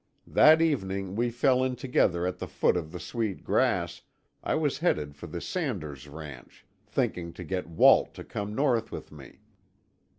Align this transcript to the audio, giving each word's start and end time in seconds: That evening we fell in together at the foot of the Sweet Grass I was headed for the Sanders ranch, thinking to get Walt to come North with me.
That 0.25 0.63
evening 0.63 1.15
we 1.15 1.29
fell 1.29 1.63
in 1.63 1.75
together 1.75 2.25
at 2.25 2.39
the 2.39 2.47
foot 2.47 2.75
of 2.75 2.91
the 2.91 2.99
Sweet 2.99 3.43
Grass 3.43 4.01
I 4.43 4.55
was 4.55 4.79
headed 4.79 5.15
for 5.15 5.27
the 5.27 5.39
Sanders 5.39 6.07
ranch, 6.07 6.65
thinking 6.87 7.33
to 7.33 7.43
get 7.43 7.69
Walt 7.69 8.15
to 8.15 8.23
come 8.23 8.55
North 8.55 8.91
with 8.91 9.11
me. 9.11 9.41